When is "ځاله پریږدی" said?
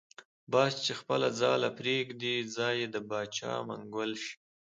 1.39-2.35